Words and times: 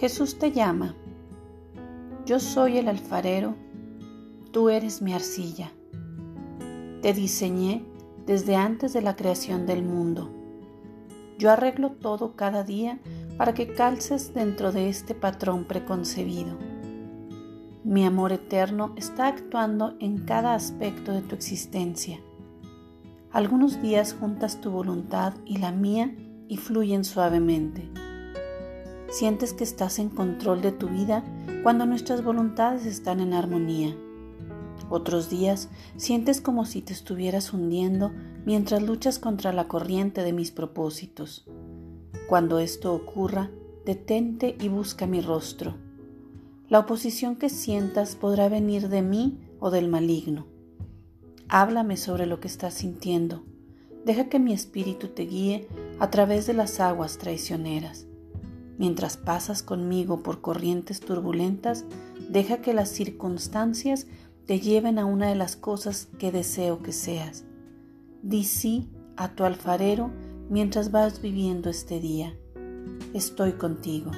Jesús 0.00 0.38
te 0.38 0.50
llama. 0.50 0.94
Yo 2.24 2.40
soy 2.40 2.78
el 2.78 2.88
alfarero, 2.88 3.54
tú 4.50 4.70
eres 4.70 5.02
mi 5.02 5.12
arcilla. 5.12 5.72
Te 7.02 7.12
diseñé 7.12 7.84
desde 8.24 8.56
antes 8.56 8.94
de 8.94 9.02
la 9.02 9.14
creación 9.14 9.66
del 9.66 9.82
mundo. 9.82 10.30
Yo 11.38 11.50
arreglo 11.50 11.90
todo 11.90 12.34
cada 12.34 12.64
día 12.64 12.98
para 13.36 13.52
que 13.52 13.74
calces 13.74 14.32
dentro 14.32 14.72
de 14.72 14.88
este 14.88 15.14
patrón 15.14 15.66
preconcebido. 15.66 16.56
Mi 17.84 18.06
amor 18.06 18.32
eterno 18.32 18.94
está 18.96 19.26
actuando 19.26 19.96
en 20.00 20.16
cada 20.24 20.54
aspecto 20.54 21.12
de 21.12 21.20
tu 21.20 21.34
existencia. 21.34 22.20
Algunos 23.32 23.82
días 23.82 24.16
juntas 24.18 24.62
tu 24.62 24.70
voluntad 24.70 25.34
y 25.44 25.58
la 25.58 25.72
mía 25.72 26.16
y 26.48 26.56
fluyen 26.56 27.04
suavemente. 27.04 27.99
Sientes 29.10 29.52
que 29.52 29.64
estás 29.64 29.98
en 29.98 30.08
control 30.08 30.62
de 30.62 30.70
tu 30.70 30.88
vida 30.88 31.24
cuando 31.64 31.84
nuestras 31.84 32.22
voluntades 32.22 32.86
están 32.86 33.18
en 33.18 33.34
armonía. 33.34 33.96
Otros 34.88 35.28
días 35.28 35.68
sientes 35.96 36.40
como 36.40 36.64
si 36.64 36.80
te 36.80 36.92
estuvieras 36.92 37.52
hundiendo 37.52 38.12
mientras 38.46 38.82
luchas 38.82 39.18
contra 39.18 39.52
la 39.52 39.66
corriente 39.66 40.22
de 40.22 40.32
mis 40.32 40.52
propósitos. 40.52 41.44
Cuando 42.28 42.60
esto 42.60 42.94
ocurra, 42.94 43.50
detente 43.84 44.56
y 44.60 44.68
busca 44.68 45.08
mi 45.08 45.20
rostro. 45.20 45.74
La 46.68 46.78
oposición 46.78 47.34
que 47.34 47.48
sientas 47.48 48.14
podrá 48.14 48.48
venir 48.48 48.88
de 48.88 49.02
mí 49.02 49.40
o 49.58 49.72
del 49.72 49.88
maligno. 49.88 50.46
Háblame 51.48 51.96
sobre 51.96 52.26
lo 52.26 52.38
que 52.38 52.46
estás 52.46 52.74
sintiendo. 52.74 53.42
Deja 54.04 54.28
que 54.28 54.38
mi 54.38 54.52
espíritu 54.52 55.08
te 55.08 55.24
guíe 55.24 55.66
a 55.98 56.10
través 56.10 56.46
de 56.46 56.54
las 56.54 56.78
aguas 56.78 57.18
traicioneras. 57.18 58.06
Mientras 58.80 59.18
pasas 59.18 59.62
conmigo 59.62 60.22
por 60.22 60.40
corrientes 60.40 61.00
turbulentas, 61.00 61.84
deja 62.30 62.62
que 62.62 62.72
las 62.72 62.88
circunstancias 62.88 64.06
te 64.46 64.58
lleven 64.58 64.98
a 64.98 65.04
una 65.04 65.28
de 65.28 65.34
las 65.34 65.54
cosas 65.54 66.08
que 66.18 66.32
deseo 66.32 66.82
que 66.82 66.92
seas. 66.92 67.44
Di 68.22 68.44
sí 68.44 68.88
a 69.18 69.34
tu 69.34 69.44
alfarero 69.44 70.10
mientras 70.48 70.92
vas 70.92 71.20
viviendo 71.20 71.68
este 71.68 72.00
día. 72.00 72.34
Estoy 73.12 73.52
contigo. 73.52 74.12